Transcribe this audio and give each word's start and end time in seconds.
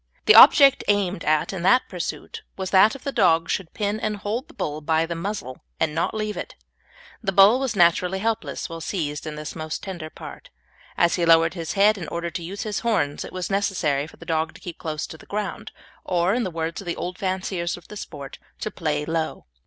The 0.25 0.33
object 0.33 0.83
aimed 0.87 1.23
at 1.25 1.53
in 1.53 1.61
that 1.61 1.87
pursuit 1.87 2.41
was 2.57 2.71
that 2.71 2.93
the 3.03 3.11
dog 3.11 3.51
should 3.51 3.71
pin 3.75 3.99
and 3.99 4.17
hold 4.17 4.47
the 4.47 4.55
bull 4.55 4.81
by 4.81 5.05
the 5.05 5.13
muzzle, 5.13 5.63
and 5.79 5.93
not 5.93 6.15
leave 6.15 6.35
it. 6.35 6.55
The 7.21 7.31
bull 7.31 7.59
was 7.59 7.75
naturally 7.75 8.17
helpless 8.17 8.67
when 8.67 8.81
seized 8.81 9.27
in 9.27 9.37
his 9.37 9.55
most 9.55 9.83
tender 9.83 10.09
part. 10.09 10.49
As 10.97 11.17
he 11.17 11.23
lowered 11.27 11.53
his 11.53 11.73
head 11.73 11.99
in 11.99 12.07
order 12.07 12.31
to 12.31 12.41
use 12.43 12.63
his 12.63 12.79
horns 12.79 13.23
it 13.23 13.31
was 13.31 13.51
necessary 13.51 14.07
for 14.07 14.17
the 14.17 14.25
dog 14.25 14.55
to 14.55 14.59
keep 14.59 14.79
close 14.79 15.05
to 15.05 15.19
the 15.19 15.27
ground, 15.27 15.71
or, 16.03 16.33
in 16.33 16.43
the 16.43 16.49
words 16.49 16.81
of 16.81 16.87
the 16.87 16.95
old 16.95 17.19
fanciers 17.19 17.77
of 17.77 17.87
the 17.87 17.95
sport, 17.95 18.39
to 18.61 18.71
"play 18.71 19.05
low." 19.05 19.45